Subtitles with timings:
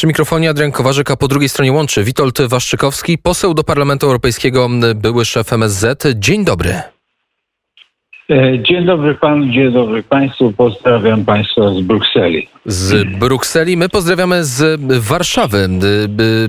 [0.00, 4.68] Przy mikrofonie Adrian Kowarzyk, a po drugiej stronie łączy Witold Waszczykowski, poseł do Parlamentu Europejskiego,
[4.94, 6.02] były szef MSZ.
[6.14, 6.82] Dzień dobry.
[8.30, 10.52] E, dzień dobry panu, dzień dobry państwu.
[10.52, 12.48] Pozdrawiam państwa z Brukseli.
[12.66, 13.76] Z Brukseli.
[13.76, 15.68] My pozdrawiamy z Warszawy.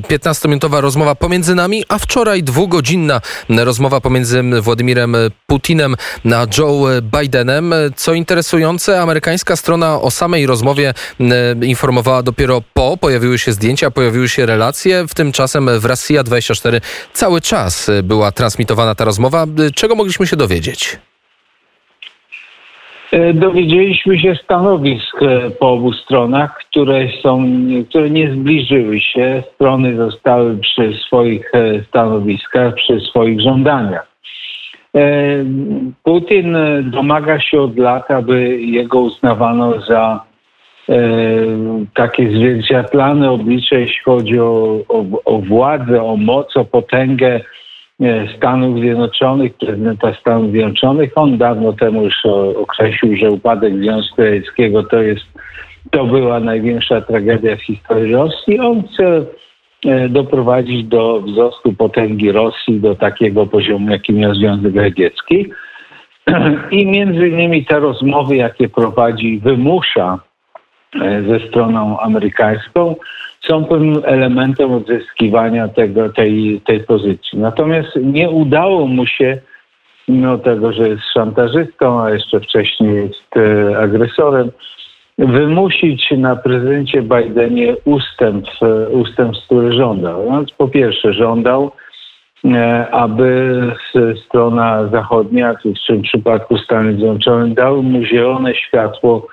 [0.09, 5.15] 15-minutowa rozmowa pomiędzy nami, a wczoraj dwugodzinna rozmowa pomiędzy Władimirem
[5.47, 7.73] Putinem a Joe Bidenem.
[7.95, 10.93] Co interesujące, amerykańska strona o samej rozmowie
[11.61, 12.98] informowała dopiero po.
[12.98, 15.07] Pojawiły się zdjęcia, pojawiły się relacje.
[15.07, 16.82] W tymczasem w Rosja 24
[17.13, 19.46] cały czas była transmitowana ta rozmowa.
[19.75, 21.00] Czego mogliśmy się dowiedzieć?
[23.11, 27.46] E, dowiedzieliśmy się stanowisk e, po obu stronach, które są,
[27.89, 29.43] które nie zbliżyły się.
[29.56, 34.11] Strony zostały przy swoich e, stanowiskach, przy swoich żądaniach.
[36.03, 40.23] Putin domaga się od lat, aby jego uznawano za
[41.94, 47.41] takie zwierciadlane oblicze, jeśli chodzi o, o, o władzę, o moc, o potęgę
[48.38, 51.11] Stanów Zjednoczonych, prezydenta Stanów Zjednoczonych.
[51.16, 55.25] On dawno temu już określił, że upadek Związku Radzieckiego to jest,
[55.91, 58.59] to była największa tragedia w historii Rosji.
[58.59, 59.25] On chce
[59.85, 65.52] e, doprowadzić do wzrostu potęgi Rosji do takiego poziomu, jaki miał Związek Radziecki.
[66.72, 70.19] I między innymi te rozmowy, jakie prowadzi, wymusza
[71.02, 72.95] e, ze stroną amerykańską,
[73.47, 77.39] są pewnym elementem odzyskiwania tego, tej, tej pozycji.
[77.39, 79.38] Natomiast nie udało mu się,
[80.08, 84.52] mimo tego, że jest szantażystą, a jeszcze wcześniej jest e, agresorem,
[85.17, 90.31] wymusić na prezydencie Bidenie ustęp, e, ustęp który żądał.
[90.31, 91.72] Więc po pierwsze żądał,
[92.45, 93.62] e, aby
[94.25, 99.28] strona zachodnia, w tym przypadku Stany Zjednoczone, dały mu zielone światło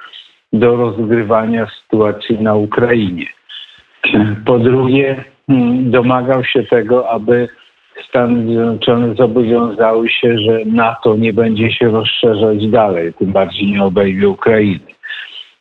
[0.52, 3.26] do rozgrywania sytuacji na Ukrainie.
[4.46, 7.48] Po drugie, hmm, domagał się tego, aby
[8.08, 14.28] Stany Zjednoczone zobowiązały się, że NATO nie będzie się rozszerzać dalej, tym bardziej nie obejmie
[14.28, 14.94] Ukrainy.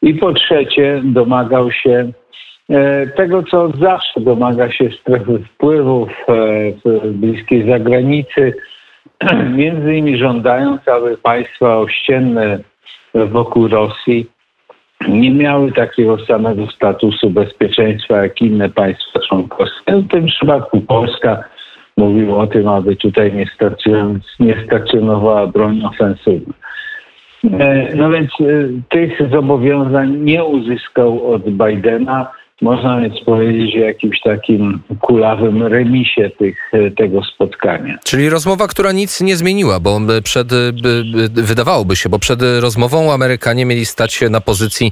[0.01, 2.12] I po trzecie, domagał się
[2.69, 6.33] e, tego, co od zawsze domaga się strefy wpływów e,
[6.85, 8.53] w bliskiej zagranicy,
[9.57, 12.59] między innymi żądając, aby państwa ościenne
[13.13, 14.37] wokół Rosji
[15.08, 19.96] nie miały takiego samego statusu bezpieczeństwa jak inne państwa członkowskie.
[19.96, 21.44] W tym przypadku Polska
[21.97, 23.46] mówiła o tym, aby tutaj nie,
[24.40, 26.53] nie stacjonowała broń ofensywna.
[27.59, 28.46] E, no więc e,
[28.90, 32.31] tych zobowiązań nie uzyskał od Bidena
[32.62, 37.97] można więc powiedzieć o jakimś takim kulawym remisie tych, e, tego spotkania.
[38.03, 40.47] Czyli rozmowa, która nic nie zmieniła, bo przed,
[41.34, 44.91] wydawałoby się, bo przed rozmową Amerykanie mieli stać się na pozycji,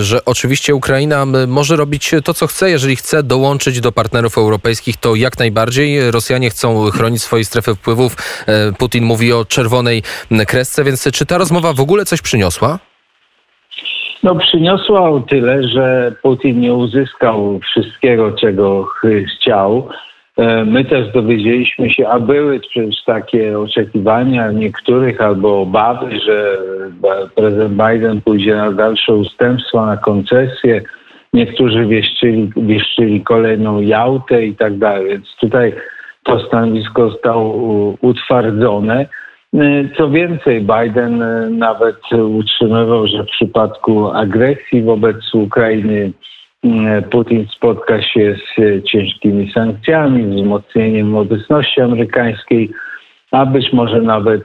[0.00, 5.14] że oczywiście Ukraina może robić to, co chce, jeżeli chce dołączyć do partnerów europejskich, to
[5.14, 6.10] jak najbardziej.
[6.10, 8.16] Rosjanie chcą chronić swoje strefy wpływów.
[8.46, 10.02] E, Putin mówi o czerwonej
[10.46, 12.78] kresce, więc czy ta rozmowa w ogóle coś przyniosła?
[14.22, 18.86] No przyniosła o tyle, że Putin nie uzyskał wszystkiego, czego
[19.36, 19.88] chciał.
[20.36, 26.58] E, my też dowiedzieliśmy się, a były przecież takie oczekiwania niektórych albo obawy, że
[27.34, 30.82] prezydent Biden pójdzie na dalsze ustępstwa, na koncesje.
[31.32, 35.08] Niektórzy wieszczyli, wieszczyli kolejną Jałtę i tak dalej.
[35.08, 35.74] Więc tutaj
[36.22, 37.54] to stanowisko zostało
[38.00, 39.06] utwardzone.
[39.54, 46.12] Y, co więcej, Biden y, nawet utrzymywał, że w przypadku agresji wobec Ukrainy
[46.64, 52.70] y, Putin spotka się z ciężkimi sankcjami, wzmocnieniem obecności amerykańskiej,
[53.30, 54.44] a być może nawet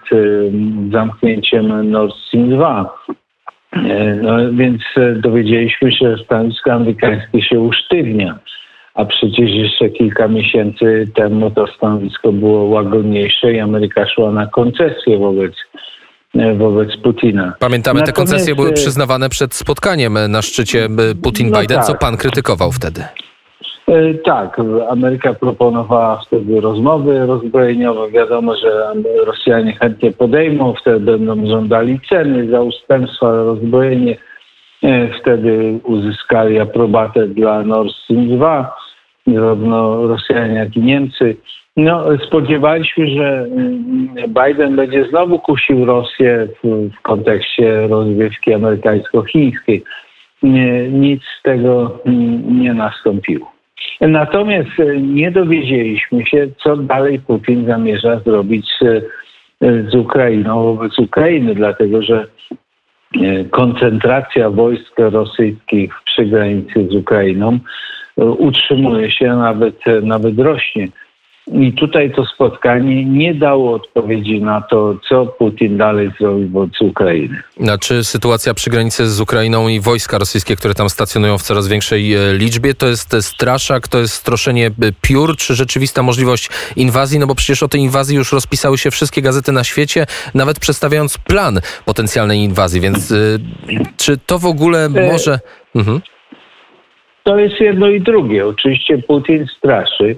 [0.91, 2.95] zamknięciem Nord Stream 2.
[4.21, 4.81] No, więc
[5.15, 8.39] dowiedzieliśmy się, że stanowisko amerykańskie się usztywnia
[8.93, 15.17] a przecież jeszcze kilka miesięcy temu to stanowisko było łagodniejsze i Ameryka szła na koncesję
[15.17, 15.53] wobec
[16.57, 17.53] wobec Putina.
[17.59, 20.87] Pamiętamy, Natomiast, te koncesje były przyznawane przed spotkaniem na szczycie
[21.21, 21.85] Putin-Biden, no tak.
[21.85, 23.03] co pan krytykował wtedy?
[23.87, 28.11] E, tak, Ameryka proponowała wtedy rozmowy rozbrojeniowe.
[28.11, 28.93] Wiadomo, że
[29.25, 34.17] Rosjanie chętnie podejmą, wtedy będą żądali ceny za ustępstwa, rozbrojenie.
[34.83, 38.82] E, wtedy uzyskali aprobatę dla Nord Stream 2
[39.27, 41.35] zarówno Rosjanie, jak i Niemcy.
[41.77, 49.83] No, spodziewaliśmy, że mm, Biden będzie znowu kusił Rosję w, w kontekście rozgrywki amerykańsko-chińskiej.
[50.91, 53.53] Nic z tego mm, nie nastąpiło.
[54.01, 59.05] Natomiast e, nie dowiedzieliśmy się, co dalej Putin zamierza zrobić z,
[59.91, 62.27] z Ukrainą wobec Ukrainy, dlatego że
[63.21, 67.59] e, koncentracja wojsk rosyjskich przy granicy z Ukrainą
[68.17, 70.87] utrzymuje się, nawet, nawet rośnie.
[71.51, 77.43] I tutaj to spotkanie nie dało odpowiedzi na to, co Putin dalej zrobi wobec Ukrainy.
[77.71, 81.67] A czy sytuacja przy granicy z Ukrainą i wojska rosyjskie, które tam stacjonują w coraz
[81.67, 84.71] większej e, liczbie, to jest straszak, to jest stroszenie e,
[85.01, 87.19] piór, czy rzeczywista możliwość inwazji?
[87.19, 91.17] No bo przecież o tej inwazji już rozpisały się wszystkie gazety na świecie, nawet przedstawiając
[91.17, 93.13] plan potencjalnej inwazji, więc
[93.97, 95.39] czy to w ogóle może...
[95.75, 96.01] Mhm.
[97.23, 98.47] To jest jedno i drugie.
[98.47, 100.15] Oczywiście Putin straszy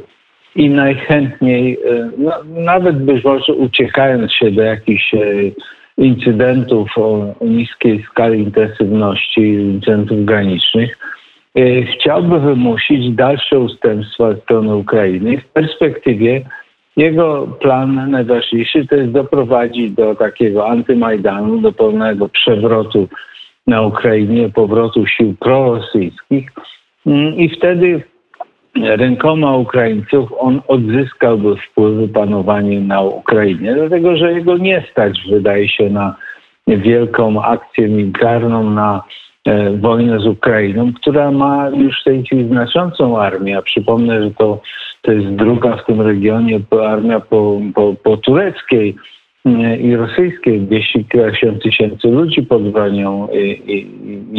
[0.56, 5.20] i najchętniej, e, no, nawet być może uciekając się do jakichś e,
[5.98, 10.98] incydentów o, niskiej skali intensywności, incydentów granicznych,
[11.56, 15.38] e, chciałby wymusić dalsze ustępstwa strony Ukrainy.
[15.38, 16.42] W perspektywie
[16.98, 23.08] jego plan najważniejszy to jest doprowadzić do takiego antymajdanu, do pełnego przewrotu
[23.68, 26.52] na Ukrainie, powrotu sił prorosyjskich
[27.38, 28.04] i wtedy
[28.76, 35.90] rękoma Ukraińców on odzyskałby wpływy panowanie na Ukrainie, dlatego że jego nie stać, wydaje się,
[35.90, 36.16] na
[36.68, 39.04] wielką akcję militarną, na
[39.46, 43.58] e, wojnę z Ukrainą, która ma już w tej chwili znaczącą armię.
[43.58, 44.62] A przypomnę, że to,
[45.02, 46.60] to jest druga w tym regionie
[46.90, 48.96] armia po, po, po tureckiej
[49.46, 51.00] e, i rosyjskiej, 200
[51.64, 53.78] tysięcy ludzi pod bronią i, i,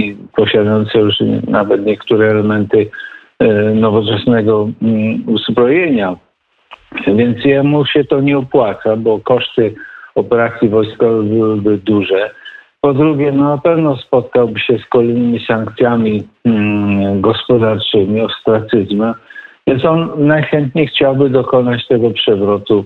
[0.01, 1.15] i posiadające już
[1.49, 2.91] nawet niektóre elementy
[3.39, 6.17] E, nowoczesnego mm, uzbrojenia.
[7.07, 9.75] Więc jemu się to nie opłaca, bo koszty
[10.15, 12.31] operacji wojskowych byłyby duże.
[12.81, 19.15] Po drugie, no na pewno spotkałby się z kolejnymi sankcjami mm, gospodarczymi, ostracyzmem,
[19.67, 22.85] więc on najchętniej chciałby dokonać tego przewrotu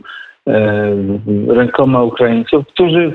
[1.49, 3.13] rękoma Ukraińców, którzy,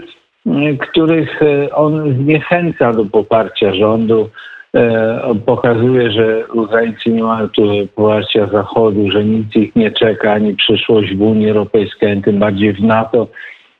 [0.79, 4.29] których e, on zniechęca do poparcia rządu,
[4.75, 7.61] E, pokazuje, że Ukraińcy nie mają tu
[7.95, 12.73] poparcia Zachodu, że nic ich nie czeka, ani przyszłość w Unii Europejskiej, ani tym bardziej
[12.73, 13.27] w NATO.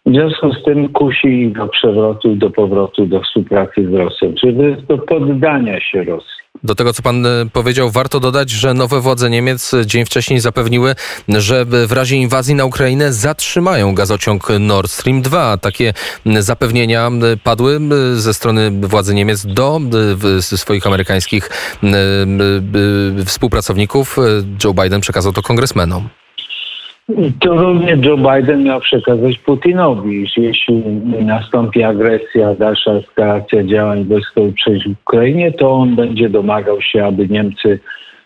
[0.06, 4.98] W związku z tym kusi do przewrotu do powrotu do współpracy z Rosją, czyli do
[4.98, 6.45] poddania się Rosji.
[6.66, 10.96] Do tego, co pan e, powiedział, warto dodać, że nowe władze Niemiec dzień wcześniej zapewniły,
[11.28, 15.58] że w razie inwazji na Ukrainę zatrzymają gazociąg Nord Stream 2.
[15.58, 15.94] Takie
[16.40, 17.12] zapewnienia
[17.44, 17.80] padły
[18.16, 19.82] ze strony władzy Niemiec do
[20.40, 21.50] swoich amerykańskich
[23.26, 24.18] współpracowników.
[24.64, 26.10] Joe Biden przekazał to kongresmenom.
[27.40, 30.84] To również Joe Biden miał przekazać Putinowi, że jeśli
[31.26, 37.80] nastąpi agresja, dalsza eskalacja działań wojskowych przeciw Ukrainie, to on będzie domagał się, aby Niemcy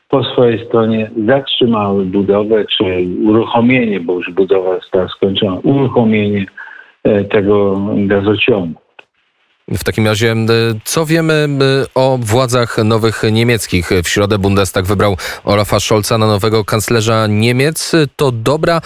[0.10, 2.84] po swojej stronie zatrzymały budowę, czy
[3.26, 6.46] uruchomienie, bo już budowa została skończona, uruchomienie
[7.04, 8.82] e, tego gazociągu.
[9.72, 10.36] W takim razie,
[10.84, 11.48] co wiemy
[11.96, 13.90] o władzach nowych niemieckich?
[14.04, 17.96] W środę Bundestag wybrał Olafa Scholza na nowego kanclerza Niemiec.
[18.16, 18.82] To dobra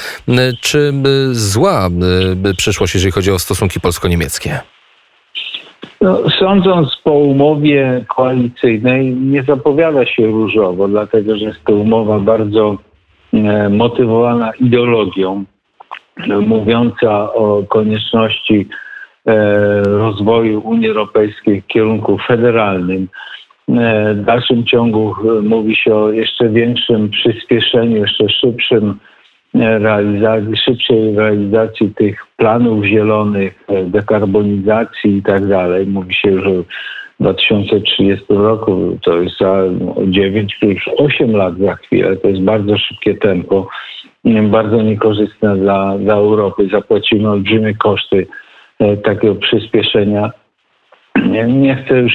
[0.62, 0.94] czy
[1.32, 1.90] zła
[2.58, 4.60] przyszłość, jeżeli chodzi o stosunki polsko-niemieckie?
[6.02, 12.78] No, sądząc po umowie koalicyjnej, nie zapowiada się różowo, dlatego że jest to umowa bardzo
[13.34, 15.44] e, motywowana ideologią,
[16.28, 18.83] mówiąca o konieczności E,
[19.84, 23.08] rozwoju Unii Europejskiej w kierunku federalnym.
[23.70, 29.00] E, w dalszym ciągu e, mówi się o jeszcze większym przyspieszeniu, jeszcze szybszym
[29.56, 35.88] realizacji, szybszej realizacji tych planów zielonych, dekarbonizacji i tak dalej.
[35.88, 36.63] Mówi się już o
[37.20, 39.63] 2030 roku, to jest za
[40.08, 42.15] 9 plus 8 lat za chwilę.
[42.15, 43.68] To jest bardzo szybkie tempo,
[44.44, 46.68] bardzo niekorzystne dla, dla Europy.
[46.72, 48.43] Zapłacimy olbrzymie koszty E,
[49.04, 50.32] takiego przyspieszenia.
[51.48, 52.13] Nie chcę już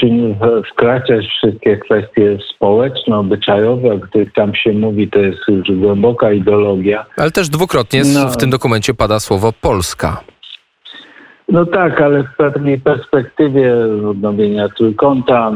[0.73, 6.33] wkraczać w wszystkie kwestie społeczne, obyczajowe, o których tam się mówi, to jest już głęboka
[6.33, 7.07] ideologia.
[7.17, 8.29] Ale też dwukrotnie no.
[8.29, 10.21] w tym dokumencie pada słowo Polska.
[11.49, 13.75] No tak, ale w pewnej perspektywie
[14.11, 15.53] odnowienia trójkąta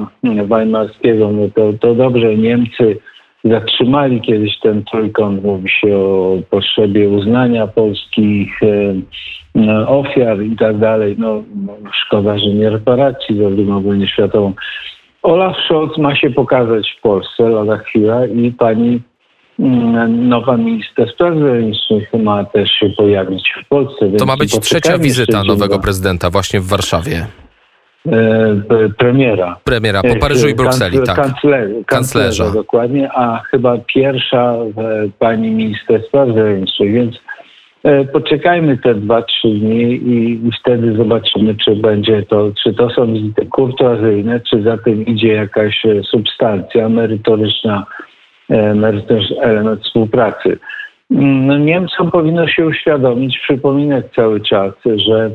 [0.49, 2.99] weimarskiego, no to, to dobrze, Niemcy
[3.45, 5.45] zatrzymali kiedyś ten trójkąt.
[5.45, 11.17] Mówi się o potrzebie uznania polskich e, ofiar i tak dalej.
[11.19, 11.43] No,
[12.07, 14.53] szkoda, że nie reparacji za II wojnę światową.
[15.23, 19.01] Olaf Scholz ma się pokazać w Polsce lada chwila i pani
[19.59, 24.11] mm, nowa minister spraw zagranicznych ma też się pojawić w Polsce.
[24.19, 27.27] To ma być trzecia wizyta nowego prezydenta właśnie w Warszawie.
[28.07, 29.57] E, premiera.
[29.65, 31.17] Premiera po Paryżu i Brukseli, tak.
[31.17, 32.51] Kanclerza, kanclerza.
[32.51, 37.17] Dokładnie, a chyba pierwsza e, pani minister spraw zagranicznych, więc
[37.85, 43.13] e, poczekajmy te dwa, trzy dni i, wtedy zobaczymy, czy będzie to, czy to są
[43.13, 47.87] wizyty kurtuazyjne, czy za tym idzie jakaś substancja merytoryczna
[48.75, 50.59] merytoryczny element współpracy.
[51.11, 55.31] Mm, no, Niemcom powinno się uświadomić, przypominać cały czas, że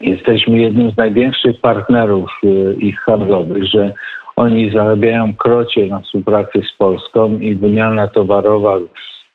[0.00, 3.92] jesteśmy jednym z największych partnerów y, ich handlowych, że
[4.36, 8.78] oni zarabiają krocie na współpracy z Polską i wymiana towarowa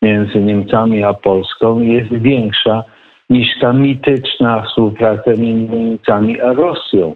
[0.02, 2.84] między Niemcami a Polską jest większa
[3.30, 7.16] niż ta mityczna współpraca między Niemcami a Rosją.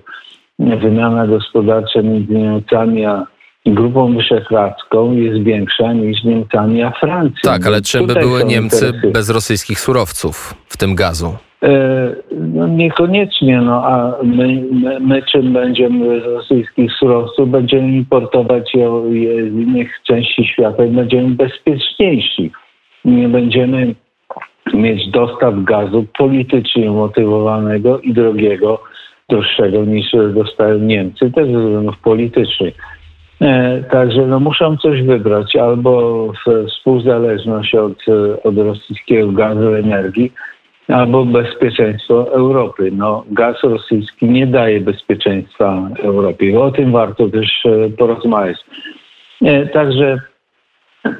[0.59, 3.25] Wymiana gospodarcza między Niemcami a
[3.65, 7.51] Grupą Wyszehradzką jest większa niż Niemcami a Francją.
[7.51, 9.11] Tak, ale czym by były Niemcy interesy.
[9.11, 11.37] bez rosyjskich surowców, w tym gazu?
[11.65, 18.73] E, no niekoniecznie, no a my, my, my, czym będziemy z rosyjskich surowców, będziemy importować
[18.73, 18.89] je
[19.49, 22.51] z innych części świata i będziemy bezpieczniejsi.
[23.05, 23.95] Nie będziemy
[24.73, 28.83] mieć dostaw gazu politycznie motywowanego i drogiego,
[29.29, 32.75] droższego niż dostają Niemcy, też ze względów politycznych.
[33.41, 36.31] E, także no, muszą coś wybrać, albo
[36.67, 38.05] współzależność od,
[38.43, 40.31] od rosyjskiego gazu, energii,
[40.87, 42.91] albo bezpieczeństwo Europy.
[42.91, 46.59] No, gaz rosyjski nie daje bezpieczeństwa Europie.
[46.59, 48.57] O tym warto też e, porozmawiać.
[49.41, 50.21] E, także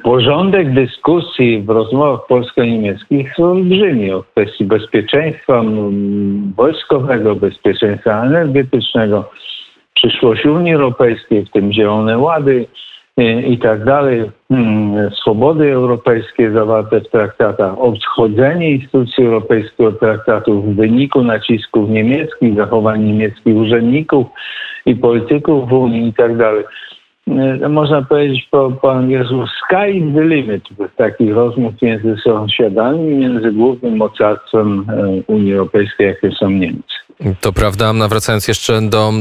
[0.02, 5.62] porządek dyskusji w rozmowach polsko-niemieckich jest olbrzymi o kwestii bezpieczeństwa
[6.56, 9.30] wojskowego, bezpieczeństwa energetycznego,
[9.94, 12.66] przyszłość Unii Europejskiej, w tym zielone łady,
[13.46, 20.76] i tak dalej, hmm, swobody europejskie zawarte w traktatach, odchodzenie instytucji europejskich od traktatów w
[20.76, 24.26] wyniku nacisków niemieckich, zachowań niemieckich urzędników
[24.86, 26.64] i polityków w Unii i tak dalej.
[27.62, 30.64] E, można powiedzieć po, po angielsku sky is the limit
[30.96, 37.05] takich rozmów między sąsiadami, między głównym mocarstwem e, Unii Europejskiej, jakie są Niemcy.
[37.40, 39.12] To prawda, nawracając jeszcze do,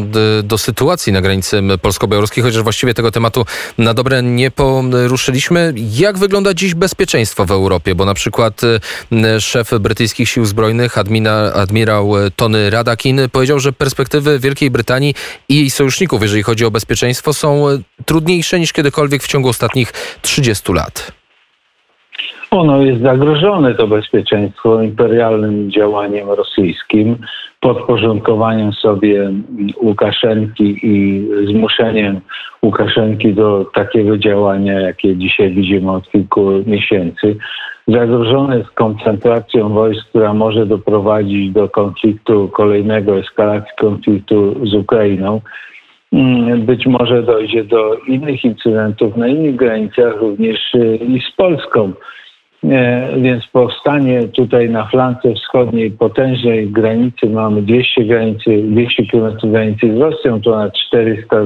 [0.44, 3.46] do sytuacji na granicy polsko-białoruskiej, chociaż właściwie tego tematu
[3.78, 5.74] na dobre nie poruszyliśmy.
[5.92, 7.96] Jak wygląda dziś bezpieczeństwo w Europie?
[7.96, 8.62] Bo na przykład
[9.12, 15.16] e, szef brytyjskich sił zbrojnych, admira, admirał Tony Radakin, powiedział, że perspektywy Wielkiej Brytanii
[15.50, 17.66] i jej sojuszników, jeżeli chodzi o bezpieczeństwo, są
[18.06, 21.12] trudniejsze niż kiedykolwiek w ciągu ostatnich 30 lat.
[22.52, 27.18] Ono jest zagrożone, to bezpieczeństwo, imperialnym działaniem rosyjskim,
[27.60, 29.32] podporządkowaniem sobie
[29.82, 32.22] Łukaszenki i zmuszeniem
[32.64, 37.36] Łukaszenki do takiego działania, jakie dzisiaj widzimy od kilku miesięcy.
[37.88, 45.42] Zagrożone jest koncentracją wojsk, która może doprowadzić do konfliktu, kolejnego eskalacji konfliktu z Ukrainą.
[46.14, 51.94] Mm, być może dojdzie do innych incydentów na innych granicach, również y, i z Polską.
[52.72, 59.98] E, więc powstanie tutaj na flance wschodniej potężnej granicy, mamy 200 granicy, 200 km granicy
[59.98, 61.46] z Rosją, to na 400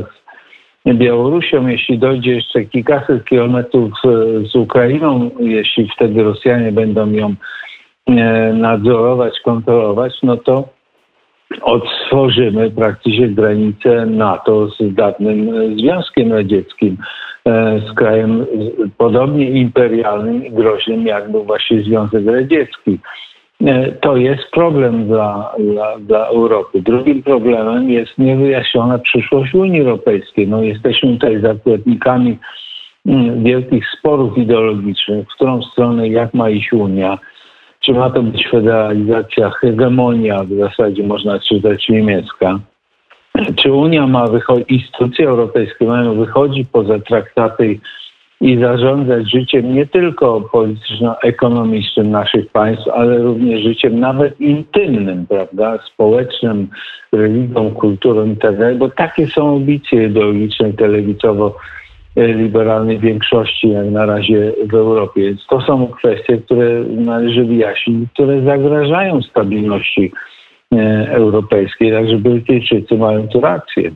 [0.85, 1.67] z Białorusią.
[1.67, 4.09] Jeśli dojdzie jeszcze kilkaset kilometrów e,
[4.47, 7.35] z Ukrainą, jeśli wtedy Rosjanie będą ją
[8.07, 10.69] e, nadzorować, kontrolować, no to
[11.61, 15.49] odtworzymy praktycznie granicę NATO z dawnym
[15.79, 16.97] Związkiem Radzieckim.
[17.49, 18.45] E, z krajem
[18.97, 22.99] podobnie imperialnym i groźnym, jak był właśnie Związek Radziecki.
[23.65, 26.81] E, to jest problem dla, dla, dla Europy.
[26.81, 30.47] Drugim problemem jest niewyjaśniona przyszłość Unii Europejskiej.
[30.47, 32.37] No, jesteśmy tutaj zakładnikami
[33.05, 37.17] mm, wielkich sporów ideologicznych, w którą stronę, jak ma iść Unia.
[37.79, 42.59] Czy ma to być federalizacja, hegemonia, w zasadzie można czytać niemiecka
[43.55, 47.79] czy Unia ma wychodzić, instytucje europejskie mają wychodzić poza traktaty
[48.41, 56.67] i zarządzać życiem nie tylko polityczno-ekonomicznym naszych państw, ale również życiem nawet intymnym, prawda, społecznym,
[57.11, 61.55] religią, kulturą itd., tak bo takie są ambicje ideologiczne telewizowo
[62.15, 65.21] liberalnej większości jak na razie w Europie.
[65.21, 70.38] Więc to są kwestie, które należy wyjaśnić, które zagrażają stabilności E,
[71.11, 73.91] europejskiej, także Brytyjczycy mają tu rację.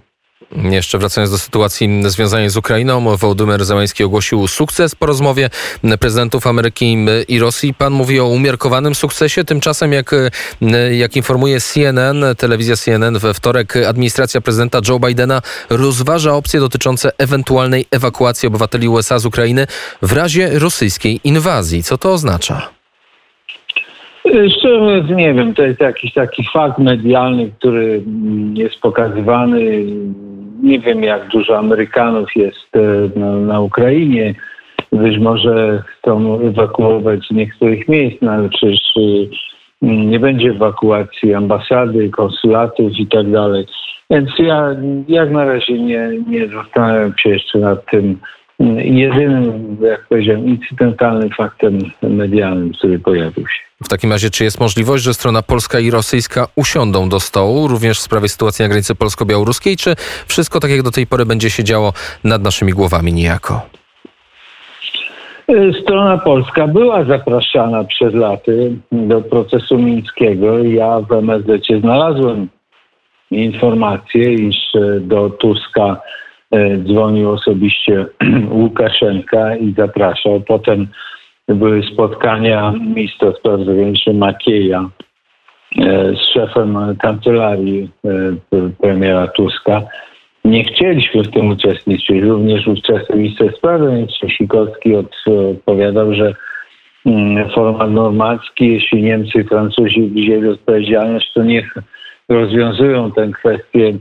[0.71, 5.49] Jeszcze wracając do sytuacji związanej z Ukrainą, Wołodymyr Załański ogłosił sukces po rozmowie
[5.99, 7.73] prezydentów Ameryki i Rosji.
[7.73, 9.43] Pan mówi o umiarkowanym sukcesie.
[9.43, 10.15] Tymczasem, jak,
[10.91, 17.85] jak informuje CNN, telewizja CNN we wtorek, administracja prezydenta Joe Bidena rozważa opcje dotyczące ewentualnej
[17.91, 19.67] ewakuacji obywateli USA z Ukrainy
[20.01, 21.83] w razie rosyjskiej inwazji.
[21.83, 22.82] Co to oznacza?
[24.27, 28.03] Szczerze mówiąc, nie wiem, to jest jakiś taki fakt medialny, który
[28.53, 29.85] jest pokazywany.
[30.63, 34.35] Nie wiem, jak dużo Amerykanów jest e, na, na Ukrainie.
[34.91, 39.01] Być może chcą ewakuować z niektórych miejsc, no ale przecież e,
[39.81, 43.65] nie będzie ewakuacji ambasady, konsulatów i tak dalej.
[44.09, 44.75] Więc ja
[45.07, 48.19] jak na razie nie, nie zastanawiam się jeszcze nad tym,
[48.85, 53.63] jedynym, jak powiedziałem, incydentalnym faktem medialnym, który pojawił się.
[53.83, 57.99] W takim razie, czy jest możliwość, że strona polska i rosyjska usiądą do stołu, również
[57.99, 59.95] w sprawie sytuacji na granicy polsko-białoruskiej, czy
[60.27, 61.93] wszystko tak jak do tej pory będzie się działo
[62.23, 63.61] nad naszymi głowami niejako?
[65.81, 70.59] Strona polska była zapraszana przez laty do procesu mińskiego.
[70.59, 72.49] Ja w MSZ znalazłem
[73.31, 74.57] informację, iż
[75.01, 75.97] do Tuska e,
[76.85, 78.05] dzwonił osobiście
[78.61, 80.41] Łukaszenka i zapraszał.
[80.41, 80.87] Potem
[81.47, 84.89] były spotkania ministra spraw zagranicznych Makieja
[85.79, 88.09] e, z szefem kancelarii e,
[88.81, 89.81] premiera Tuska.
[90.45, 92.21] Nie chcieliśmy w tym uczestniczyć.
[92.21, 96.35] Również ówczesny minister spraw zagranicznych Sikorski odpowiadał, że
[97.05, 101.73] mm, format normandzki, jeśli Niemcy i Francuzi wzięli odpowiedzialność, to niech
[102.29, 103.93] rozwiązują tę kwestię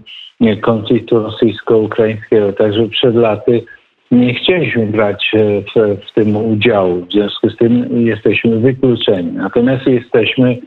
[0.60, 2.52] konfliktu rosyjsko-ukraińskiego.
[2.52, 3.64] Także przed laty
[4.10, 7.06] nie chcieliśmy brać e, w, w, tym udziału.
[7.06, 9.32] W związku z tym jesteśmy wykluczeni.
[9.32, 10.58] Natomiast jesteśmy,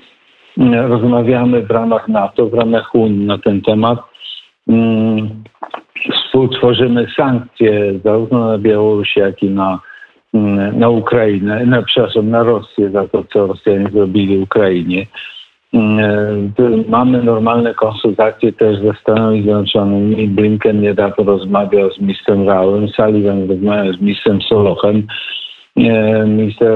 [0.57, 3.99] mm, rozmawiamy w ramach NATO, w ramach Unii na ten temat.
[4.67, 5.43] Mm,
[6.13, 9.79] współtworzymy sankcje zarówno na Białoruś, jak i na,
[10.33, 15.05] mm, na Ukrainę, na, przepraszam, na Rosję za to, co Rosjanie zrobili Ukrainie.
[15.75, 16.53] Mm,
[16.87, 20.27] mamy normalne konsultacje też ze Stanami Zjednoczonymi.
[20.27, 25.07] Blinken niedawno rozmawiał z ministrem Rałem, Sullivan rozmawiał z ministrem Solochem.
[25.77, 26.71] E, minister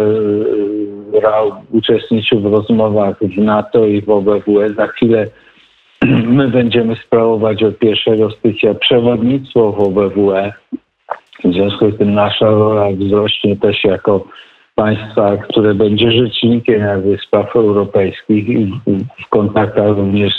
[1.16, 4.70] e, Rał uczestniczył w rozmowach w NATO i w OBWE.
[4.78, 5.26] Za chwilę
[6.38, 10.54] my będziemy sprawować od 1 stycznia przewodnictwo w OBWE.
[11.44, 14.26] W związku z tym nasza rola wzrośnie też jako
[14.80, 17.18] państwa, które będzie rzecznikiem jakby
[17.56, 18.74] europejskich i
[19.26, 20.34] w kontaktach również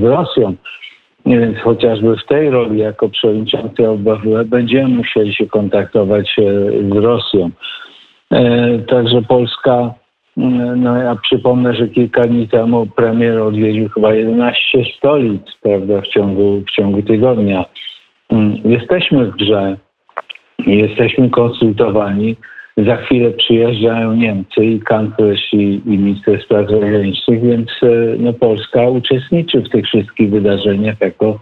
[0.00, 0.54] z Rosją.
[1.26, 6.42] Więc chociażby w tej roli jako przewodniczący OBWE będziemy musieli się kontaktować e,
[6.92, 7.50] z Rosją.
[8.30, 9.94] E, także Polska,
[10.76, 16.62] no ja przypomnę, że kilka dni temu premier odwiedził chyba 11 stolic, prawda, w ciągu,
[16.66, 17.64] w ciągu tygodnia.
[18.30, 19.76] Mm, jesteśmy w grze,
[20.66, 22.36] jesteśmy konsultowani.
[22.86, 27.88] Za chwilę przyjeżdżają Niemcy i kanclerz i, i minister spraw zagranicznych, więc e,
[28.18, 31.38] no, Polska uczestniczy w tych wszystkich wydarzeniach jako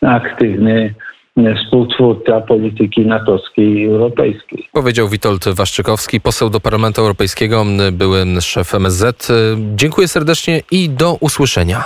[0.00, 0.94] aktywny
[1.36, 4.68] e, współtwórca polityki natowskiej i europejskiej.
[4.72, 9.30] Powiedział Witold Waszczykowski, poseł do Parlamentu Europejskiego, były szef MSZ.
[9.30, 9.34] E,
[9.74, 11.84] dziękuję serdecznie i do usłyszenia.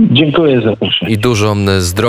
[0.00, 1.12] Dziękuję za zaproszenie.
[1.12, 2.08] I dużo zdrowia.